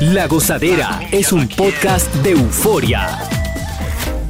[0.00, 3.16] La Gozadera es un podcast de euforia.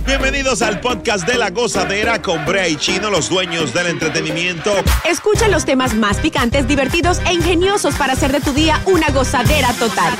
[0.06, 4.70] Bienvenidos al podcast de La Gozadera con Brea y Chino, los dueños del entretenimiento.
[5.08, 9.72] Escucha los temas más picantes, divertidos e ingeniosos para hacer de tu día una gozadera
[9.72, 10.12] total.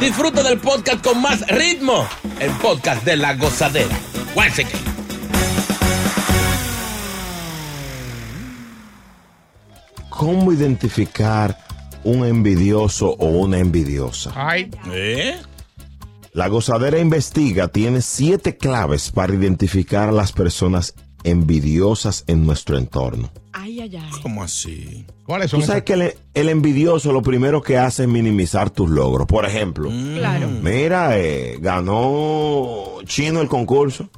[0.00, 2.08] Disfruta del podcast con más ritmo.
[2.40, 3.94] El podcast de La Gozadera.
[4.34, 4.72] Guáchate.
[10.08, 11.56] ¿Cómo identificar
[12.04, 14.32] un envidioso o una envidiosa?
[14.34, 15.36] Ay, ¿Eh?
[16.32, 23.30] La gozadera investiga tiene siete claves para identificar a las personas envidiosas en nuestro entorno.
[23.52, 24.10] Ay, ay, ay.
[24.22, 25.04] ¿Cómo así?
[25.24, 25.84] ¿cuáles son Tú sabes esas?
[25.86, 29.26] que el, el envidioso lo primero que hace es minimizar tus logros.
[29.26, 30.48] Por ejemplo, Claro.
[30.48, 34.08] mira, eh, ganó Chino el concurso.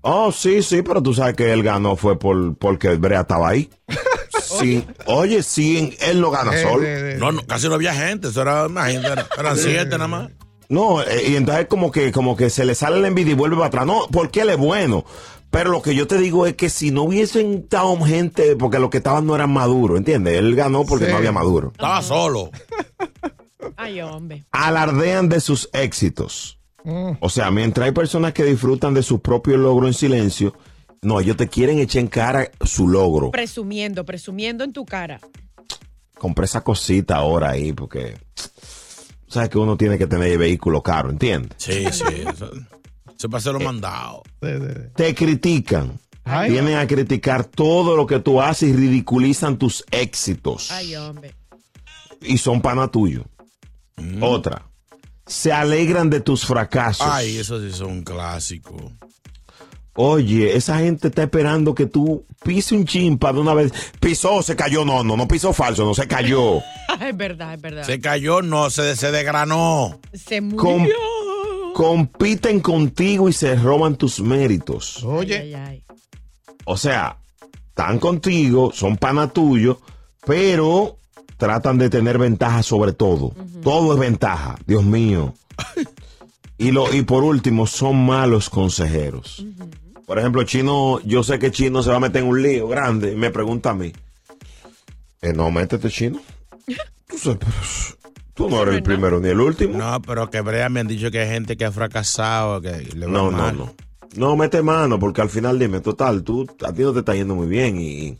[0.00, 3.68] Oh, sí, sí, pero tú sabes que él ganó fue por, porque Brea estaba ahí.
[4.58, 6.86] Sí, oye, sí, él no gana Eh, solo.
[7.18, 8.28] No, no, casi no había gente.
[8.28, 10.30] Eso era, imagínate, era- eran siete nada más.
[10.68, 13.56] No, eh, y entonces como que, como que se le sale la envidia y vuelve
[13.56, 13.86] para atrás.
[13.86, 15.04] No, porque él es bueno.
[15.50, 18.90] Pero lo que yo te digo es que si no hubiesen estado gente, porque los
[18.90, 20.36] que estaban no eran maduros, ¿entiendes?
[20.38, 21.10] Él ganó porque Sí.
[21.12, 21.70] no había maduro.
[21.72, 22.50] Estaba solo.
[23.76, 24.44] Ay, hombre.
[24.50, 26.58] Alardean de sus éxitos.
[26.84, 27.12] Mm.
[27.20, 30.54] O sea, mientras hay personas que disfrutan de su propio logro en silencio,
[31.02, 33.30] no, ellos te quieren echar en cara su logro.
[33.30, 35.20] Presumiendo, presumiendo en tu cara.
[36.18, 38.16] Compré esa cosita ahora ahí porque...
[39.28, 41.52] Sabes que uno tiene que tener el vehículo caro, ¿entiendes?
[41.58, 42.04] Sí, sí.
[42.32, 42.50] Eso,
[43.18, 44.22] eso para mandado.
[44.40, 45.98] de- de- de- te critican.
[46.24, 46.50] Ay.
[46.52, 50.70] Vienen a criticar todo lo que tú haces y ridiculizan tus éxitos.
[50.70, 51.34] Ay, hombre.
[52.22, 53.24] Y son pana tuyo.
[54.20, 54.66] Otra.
[55.26, 57.06] Se alegran de tus fracasos.
[57.10, 58.80] Ay, eso sí son clásicos.
[59.96, 63.72] Oye, esa gente está esperando que tú pise un chimpa de una vez.
[64.00, 64.84] Pisó, se cayó.
[64.84, 66.60] No, no, no pisó falso, no se cayó.
[67.00, 67.82] Es verdad, es verdad.
[67.84, 70.00] Se cayó, no, se, se desgranó.
[70.14, 70.94] Se Com- murió.
[71.74, 75.04] compiten contigo y se roban tus méritos.
[75.04, 75.84] Oye, Ay, ay,
[76.64, 77.18] O sea,
[77.68, 79.78] están contigo, son pana tuyo,
[80.24, 80.96] pero
[81.36, 83.34] tratan de tener ventaja sobre todo.
[83.62, 85.34] Todo es ventaja, Dios mío.
[86.56, 89.44] y, lo, y por último, son malos consejeros.
[90.06, 93.12] Por ejemplo, Chino, yo sé que Chino se va a meter en un lío grande
[93.12, 93.92] y me pregunta a mí.
[95.20, 96.20] Eh, no, métete, Chino.
[97.08, 97.52] Tú, sabes, pero
[98.34, 99.76] tú no eres el primero ni el último.
[99.76, 103.06] No, pero que Brea me han dicho que hay gente que ha fracasado, que le
[103.06, 103.56] va No, no, mal.
[103.56, 103.74] no.
[104.14, 107.34] No, mete mano, porque al final dime, total, tú, a ti no te está yendo
[107.34, 108.16] muy bien y...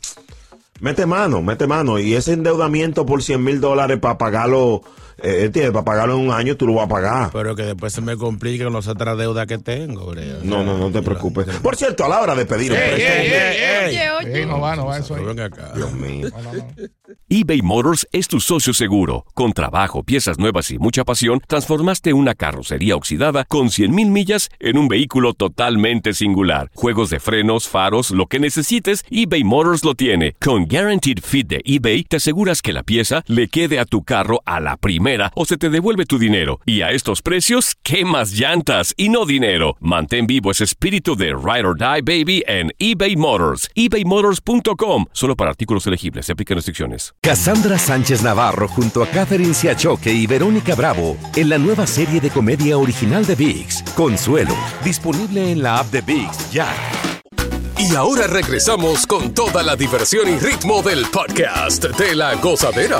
[0.79, 1.99] Mete mano, mete mano.
[1.99, 4.81] Y ese endeudamiento por 100 mil dólares para pagarlo,
[5.21, 5.71] eh, ¿entiendes?
[5.71, 7.29] Para pagarlo en un año, tú lo vas a pagar.
[7.33, 10.37] Pero que después se me complica con las otras deudas que tengo, Brea.
[10.43, 11.47] No, no, no te preocupes.
[11.61, 14.17] Por cierto, a la hora de pedir un préstamo-.
[14.27, 15.23] Eh, no va, no va eso ahí.
[15.23, 15.71] Ven acá.
[15.75, 16.29] Dios mío.
[16.29, 16.67] No, no, no.
[17.29, 19.25] eBay Motors es tu socio seguro.
[19.33, 24.77] Con trabajo, piezas nuevas y mucha pasión, transformaste una carrocería oxidada con 100.000 millas en
[24.77, 26.69] un vehículo totalmente singular.
[26.73, 30.33] Juegos de frenos, faros, lo que necesites, eBay Motors lo tiene.
[30.39, 34.41] Con Guaranteed Fit de eBay, te aseguras que la pieza le quede a tu carro
[34.45, 36.59] a la primera o se te devuelve tu dinero.
[36.65, 39.77] Y a estos precios, ¿qué más llantas y no dinero?
[39.79, 43.69] Mantén vivo ese espíritu de Ride or Die Baby en eBay Motors.
[43.75, 45.05] ebaymotors.com.
[45.11, 46.25] Solo para artículos elegibles.
[46.25, 47.13] Se aplican restricciones.
[47.21, 52.29] Cassandra Sánchez Navarro junto a Catherine Siachoque y Verónica Bravo en la nueva serie de
[52.29, 56.67] comedia original de VIX, Consuelo, disponible en la app de VIX ya.
[57.79, 62.99] Y ahora regresamos con toda la diversión y ritmo del podcast de la gozadera.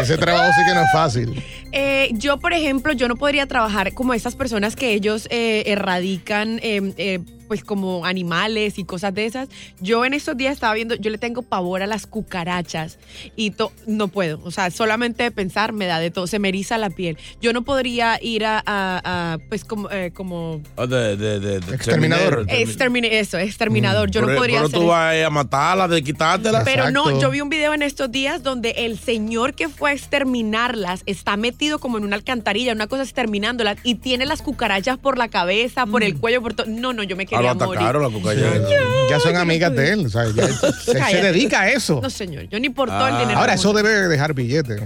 [0.00, 1.42] Ese trabajo sí que no es fácil.
[1.72, 6.58] Eh, yo, por ejemplo, yo no podría trabajar como esas personas que ellos eh, erradican,
[6.62, 9.48] eh, eh, pues como animales y cosas de esas.
[9.80, 12.98] Yo en estos días estaba viendo, yo le tengo pavor a las cucarachas
[13.34, 14.40] y to- no puedo.
[14.44, 17.16] O sea, solamente de pensar me da de todo, se me eriza la piel.
[17.40, 21.60] Yo no podría ir a, a- a, pues como, eh, como Ah, de- de- de-
[21.60, 22.46] de Exterminador.
[22.48, 22.48] exterminador.
[22.50, 24.10] extermine- eso, exterminador.
[24.10, 26.62] Yo no pero, podría pero hacer tú vas a matarla, de quitártela.
[26.64, 29.92] Pero no, yo vi un video en estos días donde el señor que fue a
[29.94, 35.16] exterminarlas está metido como en una alcantarilla, una cosa exterminándolas y tiene las cucarachas por
[35.16, 36.66] la cabeza, por el cuello, por todo.
[36.68, 37.78] No, no, yo me Ah, quería lo morir.
[37.78, 38.74] atacaron la cucaracha.
[39.10, 40.06] Ya son amigas de él.
[40.06, 42.00] o sea, ya- se, se dedica a eso.
[42.02, 43.20] No, señor, yo ni por todo el Ah.
[43.20, 43.38] dinero.
[43.40, 44.80] Ahora, eso debe dejar billetes,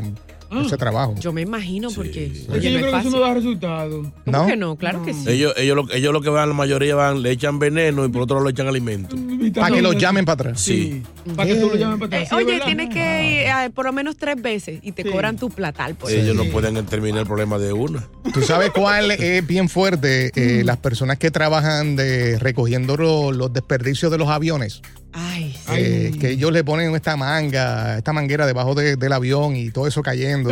[0.61, 1.15] ese trabajo.
[1.19, 2.27] Yo me imagino porque.
[2.27, 4.03] Es Oye, que yo no es creo que eso no da resultado.
[4.25, 4.47] ¿Cómo ¿No?
[4.47, 4.77] que no?
[4.77, 5.25] Claro que sí.
[5.29, 8.23] Ellos, ellos, lo, ellos lo que van, la mayoría van, le echan veneno y por
[8.23, 9.17] otro lado le echan alimento.
[9.55, 10.61] Para que los llamen para atrás.
[10.61, 11.03] Sí.
[11.37, 12.29] Para que tú lo llames para Eh, atrás.
[12.29, 12.67] Sí, oye, ¿verdad?
[12.67, 15.95] tienes que ir eh, por lo menos tres veces y te cobran tu platal.
[15.95, 18.07] Por Ellos no pueden terminar el problema de una.
[18.35, 20.33] ¿Tú sabes cuál es bien fuerte?
[20.37, 24.83] Eh, Las personas que trabajan de recogiendo lo- los desperdicios de los aviones.
[25.13, 29.71] Ay, Eh, que ellos le ponen esta manga, esta manguera debajo de- del avión y
[29.71, 30.51] todo eso cayendo.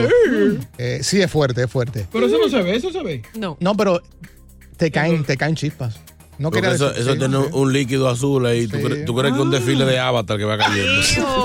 [0.78, 2.06] Eh, sí, es fuerte, es fuerte.
[2.12, 3.22] Pero eso no se ve, eso se ve.
[3.38, 3.56] No.
[3.60, 4.02] No, pero
[4.76, 5.98] te caen, te caen chispas.
[6.38, 7.42] No quería eso, decir- eso sí, tiene sí.
[7.52, 8.66] un, un líquido azul ahí.
[8.66, 11.02] ¿Tú, crees, tú crees que un desfile de avatar que va cayendo?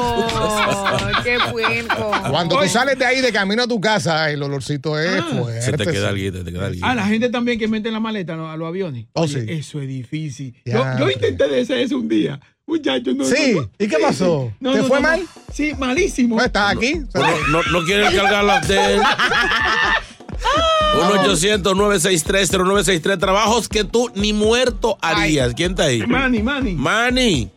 [0.08, 2.12] Ay, qué puerco.
[2.30, 5.62] Cuando tú sales de ahí de camino a tu casa, el olorcito es fuerte.
[5.62, 6.06] Se te queda sí.
[6.06, 6.86] alguien, te queda alguien.
[6.86, 8.50] Ah, la gente también que mete la maleta ¿no?
[8.50, 9.08] a los aviones.
[9.14, 9.46] Oh, Oye, sí.
[9.50, 10.56] Eso es difícil.
[10.66, 11.14] Ya, Yo, yo sí.
[11.16, 12.40] intenté de hacer eso un día.
[12.68, 13.24] Muchacho, no.
[13.26, 13.70] Sí, no, no.
[13.78, 14.52] ¿y qué pasó?
[14.60, 15.20] No, ¿Te no, fue no, mal?
[15.22, 15.28] no.
[15.54, 16.36] Sí, malísimo.
[16.38, 16.96] ¿No estás aquí?
[17.14, 19.02] No, no, no quieren cargar las de él.
[20.96, 23.20] 1-800-963-0963.
[23.20, 25.54] Trabajos que tú ni muerto harías.
[25.54, 26.06] ¿Quién está ahí?
[26.08, 26.74] Manny, Manny.
[26.74, 27.52] Manny.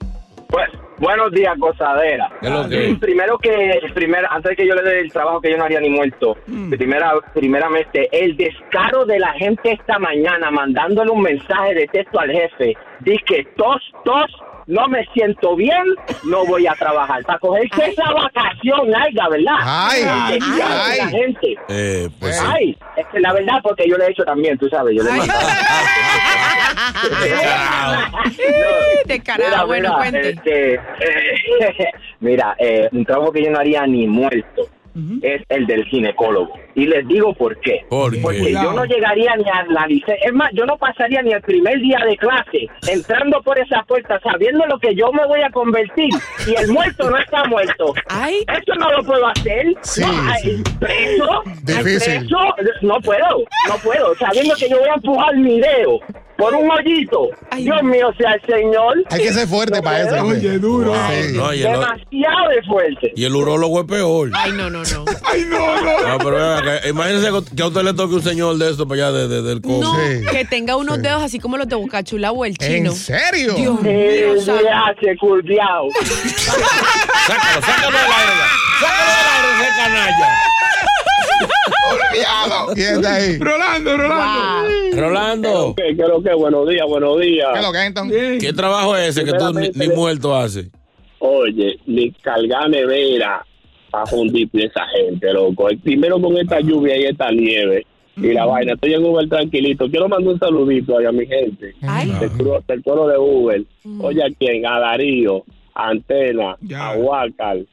[0.49, 0.69] Pues,
[0.99, 2.31] buenos días, gozadera.
[2.41, 2.97] ¿Qué lo que?
[3.01, 5.81] Primero que, primero, antes de que yo le dé el trabajo que yo no haría
[5.81, 6.37] ni muerto,
[6.71, 12.31] primera, primeramente, el descaro de la gente esta mañana mandándole un mensaje de texto al
[12.31, 14.31] jefe, dice que tos, tos,
[14.69, 15.83] no me siento bien,
[16.25, 17.25] no voy a trabajar.
[17.25, 19.57] Para cogerse esa vacación, alga, ¿verdad?
[19.61, 21.01] Ay, de la ay.
[21.11, 21.57] gente.
[21.69, 22.45] Eh, pues sí.
[22.47, 25.09] Ay, es que la verdad, porque yo lo he hecho también, tú sabes, yo le
[25.11, 25.49] he mandado.
[29.07, 30.31] De cara, bueno, mira, cuente.
[30.31, 30.81] este, eh,
[32.21, 34.69] mira, eh, un trabajo que yo no haría ni muerto
[35.23, 36.53] es el del ginecólogo.
[36.75, 37.85] Y les digo por qué.
[37.89, 38.21] ¿Por qué?
[38.21, 40.27] Porque yo no llegaría ni a la licencia.
[40.27, 44.21] Es más, yo no pasaría ni el primer día de clase entrando por esa puerta
[44.21, 46.11] sabiendo lo que yo me voy a convertir
[46.47, 47.95] y el muerto no está muerto.
[48.09, 48.45] Ay.
[48.49, 49.67] Eso no lo puedo hacer.
[49.83, 50.63] Sí, no, ay, sí.
[50.79, 51.43] preso.
[51.63, 52.19] Difícil.
[52.21, 52.39] preso,
[52.83, 54.15] no puedo, no puedo.
[54.17, 56.01] Sabiendo que yo voy a empujar mi dedo
[56.39, 57.29] por un hoyito.
[57.51, 57.65] Ay.
[57.65, 58.95] Dios mío, sea el Señor.
[59.11, 60.25] Hay que ser fuerte para eso.
[60.25, 60.95] Oye, duro.
[60.95, 61.33] Sí.
[61.37, 63.13] No, y, el, Demasiado de fuerte.
[63.17, 64.31] y el urólogo es peor.
[64.35, 65.05] Ay, no, no, no.
[65.25, 66.09] Ay, no, no.
[66.09, 69.09] No, pero ven acá, imagínense que a usted le toque un señor de esto para
[69.09, 69.61] allá de, de- del.
[69.63, 70.25] No, Sí.
[70.31, 71.03] que tenga unos Sí.
[71.03, 72.91] dedos así como los de Bocachula o el chino.
[72.93, 73.55] ¿En serio?
[73.55, 75.89] Dios mío, se curviao.
[77.27, 78.33] Sácalo, sácalo del aire.
[78.81, 80.39] Sácalo del aire, ese canalla.
[82.75, 83.39] ¿Quién está ahí?
[83.39, 84.69] Rolando, Rolando.
[84.93, 85.01] Wow.
[85.01, 86.35] Rolando, ¿Qué es lo que?
[86.35, 87.49] Buenos días, buenos días.
[87.55, 88.43] ¿Qué lo que es entonces?
[88.43, 90.69] ¿qué trabajo es ese que tú ni, ni muerto haces?
[91.21, 93.45] Oye, ni cargar nevera
[93.93, 95.69] a fundir esa gente, loco.
[95.69, 98.73] El primero con esta lluvia y esta nieve y la vaina.
[98.75, 99.89] Estoy en Uber tranquilito.
[99.89, 101.75] Quiero mandar un saludito ahí a mi gente.
[101.83, 102.11] Ay.
[102.21, 103.63] Del, coro- del coro de Uber.
[104.01, 104.67] Oye, ¿a quién?
[104.67, 106.89] A Darío, a Antena, Ya.
[106.91, 107.67] a Huacal,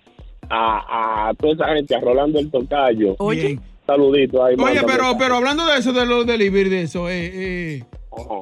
[0.49, 3.15] a, a toda esa gente, a Rolando el Tocayo.
[3.19, 3.61] Oye, Bien.
[3.85, 4.55] Saludito ahí.
[4.55, 4.87] Oye, mándame.
[4.87, 7.83] pero, pero hablando de eso, de los delivery, de eso, eh, eh,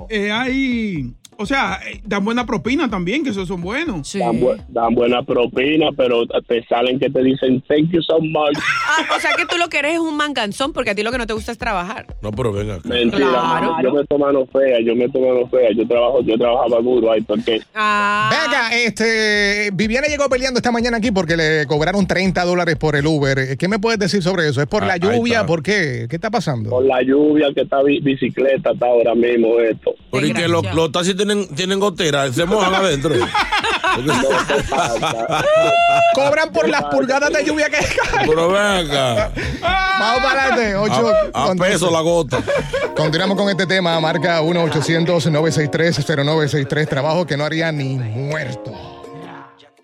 [0.09, 4.13] eh, hay, O sea, dan buena propina también, que esos son buenos.
[4.13, 8.57] Dan, bu- dan buena propina, pero te salen que te dicen thank you so much.
[8.87, 11.11] Ah, o sea que tú lo que eres es un manganzón porque a ti lo
[11.11, 12.05] que no te gusta es trabajar.
[12.21, 12.87] No, pero venga acá.
[12.87, 13.75] Mentira, Claro.
[13.83, 17.11] yo me tomo mano fea, yo me tomo mano fea, yo trabajo, yo trabajaba duro
[17.11, 18.29] ahí porque Ah.
[18.31, 23.05] Venga, este, Viviana llegó peleando esta mañana aquí porque le cobraron 30 dólares por el
[23.07, 23.57] Uber.
[23.57, 24.61] ¿Qué me puedes decir sobre eso?
[24.61, 25.45] ¿Es por Ah, la lluvia?
[25.45, 26.07] ¿Por qué?
[26.09, 26.69] ¿Qué está pasando?
[26.69, 29.95] por la lluvia que está bi- bicicleta está ahora mismo esto.
[30.11, 33.15] Pero y que los, los taxis tienen, tienen gotera, se mojan adentro.
[36.15, 38.27] Cobran por las pulgadas de lluvia que caen.
[38.27, 39.32] Pero venga.
[39.62, 40.75] Vamos para adelante.
[40.75, 42.42] Ocho, A, a con peso la gota.
[42.96, 44.00] Continuamos con este tema.
[44.00, 46.88] Marca 1-800-963-0963.
[46.88, 48.72] Trabajo que no haría ni muerto.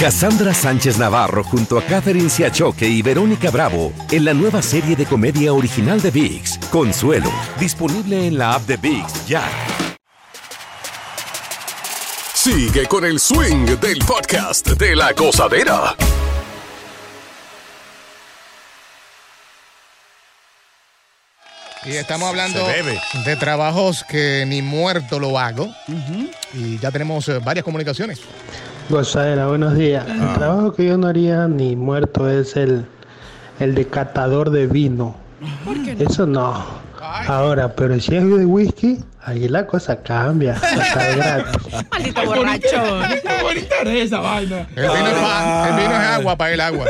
[0.00, 5.04] Cassandra Sánchez Navarro junto a Catherine Siachoque y Verónica Bravo en la nueva serie de
[5.04, 9.46] comedia original de VIX, Consuelo, disponible en la app de VIX ya.
[12.32, 15.94] Sigue con el swing del podcast de la gozadera.
[21.84, 22.66] Y estamos hablando
[23.26, 25.68] de trabajos que ni muerto lo hago.
[26.54, 28.20] Y ya tenemos eh, varias comunicaciones.
[28.90, 30.04] Gozadera, buenos días.
[30.08, 32.84] El trabajo que yo no haría ni muerto es el,
[33.60, 35.14] el de catador de vino.
[35.98, 36.80] Eso no.
[37.00, 40.54] Ahora, pero si es de whisky, ahí la cosa cambia.
[40.54, 41.72] Hasta gratis.
[41.90, 43.02] Maldito borrachón.
[43.22, 44.68] Qué bonita es esa vaina.
[44.74, 46.86] El vino, es, pa- el vino es agua para el agua.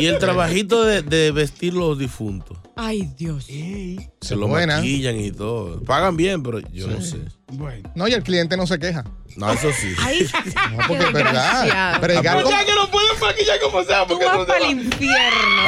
[0.00, 2.56] Y el trabajito de, de vestir los difuntos.
[2.76, 3.46] Ay, Dios.
[4.22, 4.76] Se lo buena.
[4.76, 5.80] maquillan y todo.
[5.82, 7.18] Pagan bien, pero yo no sé.
[7.52, 7.90] Bueno.
[7.94, 9.04] No, y el cliente no se queja.
[9.36, 9.94] No, eso sí.
[10.00, 10.26] Ay,
[10.76, 12.00] No, porque es verdad.
[12.00, 14.02] Bregar con- sea que lo pueden maquillar como sea.
[14.02, 15.62] Tú Porque vas no para el infierno.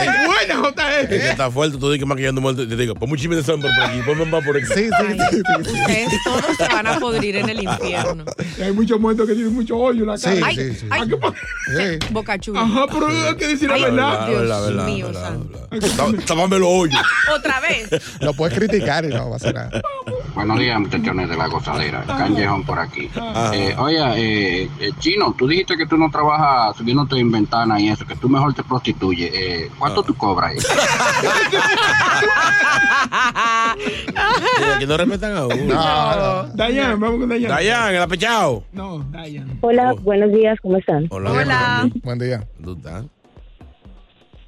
[0.00, 0.68] Es buena,
[1.00, 1.30] Es que JR.
[1.30, 2.66] está fuerte, tú dices que maquillando muerto.
[2.66, 4.66] Te digo, ponme un chisme de sombra por aquí, ponme más por aquí.
[4.66, 8.24] Sí, sí, ustedes todos se van a podrir en el infierno.
[8.62, 10.34] Hay muchos muertos que tienen mucho hoyo en la cara.
[10.36, 10.86] Sí, Ay, sí, sí.
[10.90, 11.36] ay, Ah, ¿qué pasa?
[11.76, 11.98] Sí.
[12.12, 12.60] Boca chula.
[12.62, 14.26] Ajá, pero hay que decir la Ay, verdad.
[14.28, 15.58] Dios mío, santo.
[16.26, 17.00] Tápame los hoyos.
[17.36, 17.88] Otra vez.
[18.20, 19.82] Lo puedes criticar y no va a ser nada.
[20.34, 22.02] Buenos días, muchachones de la gozadera.
[22.06, 23.10] Canjejón por aquí.
[23.52, 27.88] Eh, oye, eh, eh, Chino, tú dijiste que tú no trabajas subiéndote en ventana y
[27.88, 29.30] eso, que tú mejor te prostituyes.
[29.32, 30.54] Eh, ¿Cuánto tú cobras?
[34.78, 35.56] Que no respetan a uno.
[35.56, 36.44] No, no.
[36.54, 37.50] Dayan, vamos con Dayan.
[37.50, 38.64] Dayan, el apechado.
[38.72, 39.58] No, Dayan.
[39.60, 41.06] Hola, buenos días, ¿cómo están?
[41.10, 41.30] Hola.
[41.32, 41.90] Hola.
[42.02, 42.46] Buen día.
[42.62, 43.04] ¿Tú estás?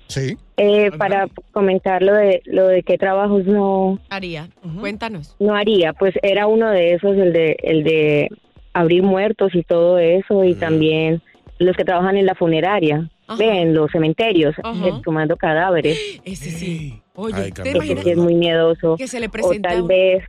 [0.09, 0.37] Sí.
[0.59, 4.49] Eh, para comentar lo de lo de qué trabajos no Haría.
[4.81, 5.35] Cuéntanos.
[5.41, 8.29] no haría, pues era uno de esos el de el de
[8.73, 11.23] abrir muertos y todo eso y también
[11.59, 13.09] los que trabajan en la funeraria,
[13.39, 14.89] ven los cementerios, Ajá.
[14.89, 17.01] exhumando cadáveres, Ese sí.
[17.15, 18.97] Oye, Ay, ¿te imaginas sí es muy miedoso.
[18.97, 20.25] que se le O presenta tal un- vez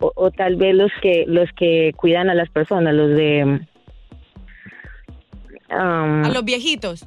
[0.00, 3.60] o, o tal vez los que los que cuidan a las personas, los de
[5.70, 7.06] um, a los viejitos?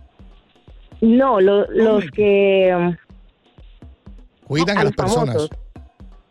[1.04, 2.96] No, lo- los que um,
[4.48, 5.26] Cuidan a a las famosos.
[5.26, 5.50] personas.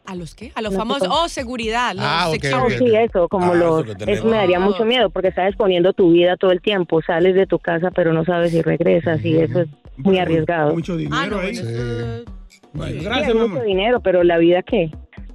[0.05, 0.53] ¿A los qué?
[0.55, 1.09] A los No sé famosos.
[1.09, 1.21] cómo.
[1.23, 1.95] Oh, seguridad.
[1.95, 2.75] Los Ah, ok, security.
[2.75, 6.37] Oh, sí, eso, como Ah, eso me daría mucho miedo porque estás exponiendo tu vida
[6.37, 9.69] todo el tiempo, sales de tu casa pero no sabes si regresas y eso es
[9.97, 10.75] muy arriesgado.
[10.75, 11.53] Mucho Ah, dinero no, ahí.
[11.55, 12.25] bueno, eso-
[12.75, 13.47] Bueno, Sí, gracias, mamá.
[13.49, 14.91] mucho dinero, pero la vida qué?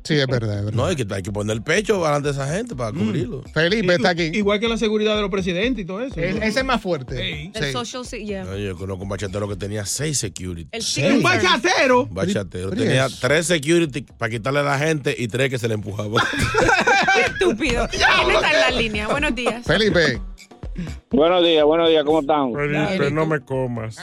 [0.07, 0.77] Sí, es verdad, es verdad.
[0.77, 3.43] No, hay que, hay que poner el pecho delante de esa gente para cubrirlo.
[3.53, 4.31] Felipe está aquí.
[4.33, 6.17] Igual que la seguridad de los presidentes y todo eso.
[6.19, 6.41] Es- ¿no?
[6.43, 7.51] ese es más fuerte.
[7.53, 7.71] El Sí.
[7.73, 8.45] social, sí, yeah.
[8.45, 10.69] No, yo conozco un bachatero que tenía seis security.
[10.71, 12.03] El Un bachatero.
[12.03, 12.69] Un bachatero.
[12.69, 15.73] Pero ¿y Tenía tres security para quitarle a la gente y tres que se le
[15.73, 16.23] empujaba.
[17.15, 17.87] Qué estúpido.
[17.91, 19.07] ¿Quién está en la línea?
[19.09, 19.65] Buenos días.
[19.65, 20.21] Felipe.
[21.11, 22.53] Buenos días, buenos días, ¿cómo están?
[22.53, 23.97] Felipe, no me comas.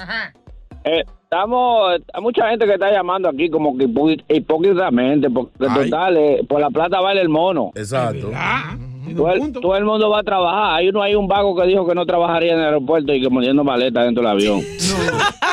[0.85, 3.85] Eh, estamos, hay mucha gente que está llamando aquí como que
[4.29, 5.91] hipócritamente, porque Ay.
[5.91, 7.71] total, eh, por la plata vale el mono.
[7.75, 8.31] Exacto.
[8.35, 9.61] Ah, tiene Todo el, punto.
[9.61, 10.75] todo el mundo va a trabajar.
[10.77, 13.29] Hay uno, hay un vago que dijo que no trabajaría en el aeropuerto y que
[13.29, 14.61] poniendo maleta dentro del avión.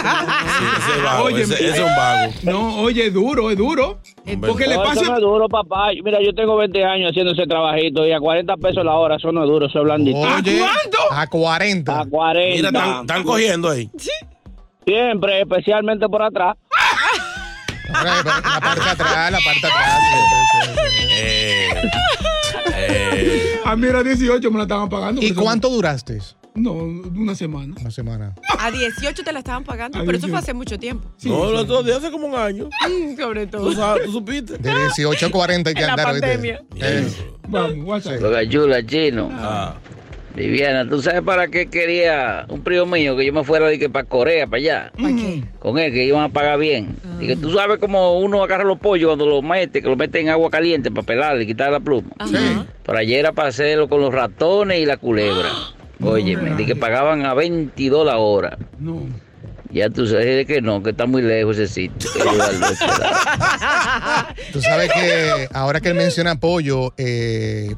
[0.01, 1.25] Sí, vago.
[1.25, 2.31] Oye, ese, ese es un vago.
[2.43, 3.99] No, oye, es duro, es duro.
[4.47, 5.01] Porque le No, pasa.
[5.01, 5.89] eso no es duro, papá.
[6.03, 9.31] Mira, yo tengo 20 años haciendo ese trabajito y a 40 pesos la hora, eso
[9.31, 10.17] no es duro, eso es blandito.
[10.19, 10.97] Oye, cuánto?
[11.11, 11.99] a 40.
[12.01, 12.55] A 40.
[12.55, 13.89] Mira, están, están cogiendo ahí.
[14.85, 16.55] Siempre, especialmente por atrás.
[17.91, 19.99] La parte atrás, la parte atrás.
[21.17, 21.69] Eh,
[22.75, 25.21] eh, A mí era 18, me la estaban pagando.
[25.21, 26.19] ¿Y cuánto duraste?
[26.53, 27.75] No, una semana.
[27.79, 28.35] Una semana.
[28.59, 30.31] A 18 te la estaban pagando, A pero eso 18.
[30.31, 31.09] fue hace mucho tiempo.
[31.23, 32.65] no, los otros días hace como un año.
[32.89, 33.63] Mm, Sobre todo.
[33.69, 34.57] Tú, sabes, tú supiste.
[34.57, 36.27] De 18 a 40 hay que En la andar, ¿viste?
[36.27, 36.61] pandemia.
[36.75, 37.07] Eh,
[37.47, 38.21] Vamos, WhatsApp.
[38.21, 39.29] Loca chula, chino.
[39.31, 39.75] Ah.
[40.35, 43.89] Viviana, ¿tú sabes para qué quería un primo mío que yo me fuera de que
[43.89, 44.91] para Corea, para allá?
[44.95, 45.43] ¿Para qué?
[45.59, 46.95] Con él, que iban a pagar bien.
[47.19, 50.19] Y que tú sabes cómo uno agarra los pollos cuando los mete, que los mete
[50.19, 52.09] en agua caliente para pelarle y quitar la pluma.
[52.17, 52.65] Ajá.
[52.83, 55.49] Por ayer era para hacerlo con los ratones y la culebra.
[56.01, 58.57] Oye, de que pagaban a 22 la hora.
[58.79, 59.03] No.
[59.71, 62.09] Ya tú sabes que no, que está muy lejos ese sitio.
[64.51, 67.73] Tú sabes que ahora que él menciona pollo, eh,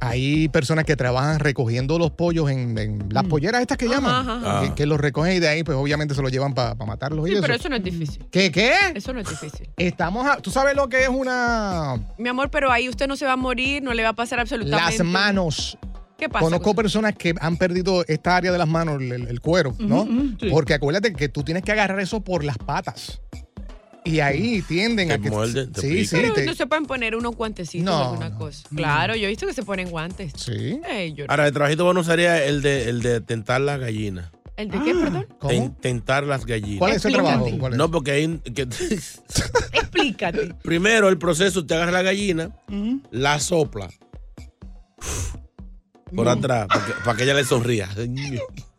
[0.00, 4.44] hay personas que trabajan recogiendo los pollos en, en las polleras estas que llaman, Mm.
[4.44, 4.62] ajá.
[4.62, 7.30] que, que los recogen y de ahí pues obviamente se los llevan para matarlos y
[7.30, 7.42] Sí, eso.
[7.42, 8.26] pero eso no es difícil.
[8.30, 8.72] ¿Qué, qué?
[8.94, 9.68] Eso no es difícil.
[9.76, 11.96] Estamos, a- tú sabes lo que es una...
[12.18, 14.40] Mi amor, pero ahí usted no se va a morir, no le va a pasar
[14.40, 14.98] absolutamente.
[14.98, 15.78] Las manos.
[16.18, 16.44] ¿Qué pasa?
[16.44, 20.06] Conozco personas que han perdido esta área de las manos, el, el cuero, ¿no?
[20.50, 23.20] Porque acuérdate que tú tienes que agarrar eso por las patas.
[24.04, 25.30] Y ahí tienden Te a que...
[25.30, 26.16] muerde, te sí, sí.
[26.16, 28.66] Pero te- no se pueden poner unos guantecitos No, o alguna cosa.
[28.74, 30.32] Claro, yo he visto que se ponen guantes.
[30.36, 30.80] Sí.
[31.14, 34.30] Yo- Ahora, el trabajito bueno sería el de, el de tentar las gallinas.
[34.56, 35.26] ¿El de qué, perdón?
[35.38, 35.50] ¿Cómo?
[35.52, 36.78] Ten- tentar las gallinas.
[36.78, 37.34] ¿Cuál es el trabajo?
[37.46, 37.58] Explícate.
[37.60, 37.78] ¿Cuál es?
[37.78, 38.62] No, porque hay que-
[39.72, 40.54] Explícate.
[40.62, 42.50] primero el proceso, usted agarra la gallina,
[43.10, 43.88] la sopla
[46.14, 47.88] por atrás, para que, para que ella le sonría.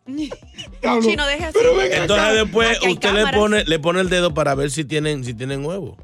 [1.02, 1.58] Chino, deje así.
[1.92, 3.40] Entonces después Aquí hay usted le cámaras.
[3.40, 5.98] pone, le pone el dedo para ver si tienen, si tienen huevo.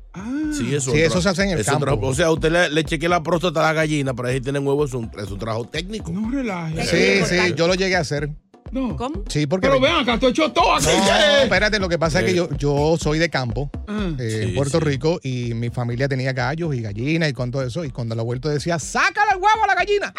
[0.54, 1.86] Sí, eso, Sí, es eso un se hace en el es un campo.
[1.86, 4.42] trabajo- o sea, usted le, le chequea la próstata a la gallina para ver si
[4.44, 6.12] tienen huevo, es un, es un trabajo técnico.
[6.12, 6.84] No relaje.
[6.86, 8.30] Sí, sí, yo lo llegué a hacer.
[8.72, 8.96] No.
[8.98, 9.24] ¿Cómo?
[9.30, 9.68] Sí, porque...
[9.68, 10.86] Pero vean acá, tú has hecho todo aquí.
[10.88, 14.10] No, espérate, lo que pasa es que yo, yo soy de campo Ah.
[14.20, 14.86] eh, Sí, en Puerto sí.
[14.86, 17.86] Rico y mi familia tenía gallos y gallinas y con todo eso.
[17.86, 20.14] Y cuando el abuelo decía, sácale el huevo a la gallina.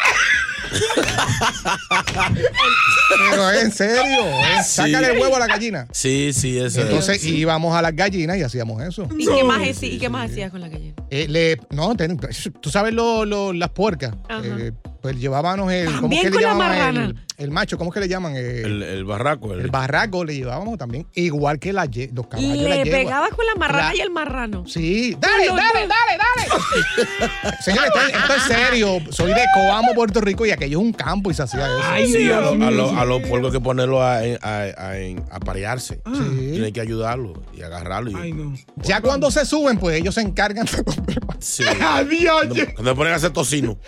[3.09, 4.73] Pero en serio, eh, Sí.
[4.75, 5.87] sácale el huevo a la gallina.
[5.91, 7.23] Sí, sí, eso Entonces es.
[7.25, 9.07] íbamos a las gallinas y hacíamos eso.
[9.17, 10.93] ¿Y qué más, y qué más hacías con la gallina?
[11.09, 12.19] Eh, le- no, ten-
[12.61, 14.13] tú sabes lo- lo- las puercas.
[14.27, 14.41] Ajá.
[14.45, 15.85] Eh, pues llevábamos el.
[15.99, 16.97] ¿Cómo que le llamaban?
[16.97, 18.35] El, el macho, ¿cómo es que le llaman?
[18.35, 19.53] El, el barraco.
[19.53, 21.07] El, el barraco le llevábamos también.
[21.15, 22.57] Igual que la los caballos.
[22.57, 24.65] Le pegabas con la marrana La- y el marrano.
[24.67, 25.89] Sí, dale, Los dale, dos.
[25.89, 27.55] dale, dale.
[27.63, 28.97] Señores, esto, esto es serio.
[29.11, 31.79] Soy de Coamo, Puerto Rico, y aquello es un campo y se hacía eso.
[31.83, 32.71] Ay, Sí, a, Dios lo- a,
[33.05, 34.95] lo- los puercos hay que ponerlo a, a, a-
[35.31, 36.01] a parearse.
[36.05, 36.11] Ah.
[36.15, 36.49] Sí.
[36.51, 38.11] Tienen que ayudarlo y agarrarlo.
[38.11, 38.53] Y, Ay, no.
[38.83, 40.95] Ya cuando se suben, pues ellos se encargan de los.
[41.39, 41.63] Sí.
[41.81, 42.45] Adiós.
[42.47, 43.77] Cuando, cuando ponen a hacer tocino.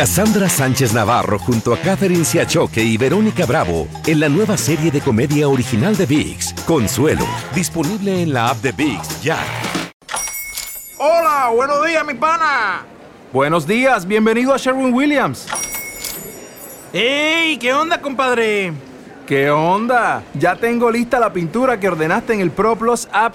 [0.00, 5.02] Cassandra Sánchez Navarro junto a Catherine Siachoque y Verónica Bravo en la nueva serie de
[5.02, 9.36] comedia original de VIX, Consuelo, disponible en la app de VIX ya.
[10.96, 12.86] Hola, buenos días, mi pana.
[13.30, 15.46] Buenos días, bienvenido a Sherwin Williams.
[16.94, 17.58] ¡Ey!
[17.58, 18.72] ¿Qué onda, compadre?
[19.26, 20.22] ¿Qué onda?
[20.32, 23.34] Ya tengo lista la pintura que ordenaste en el ProPlus app.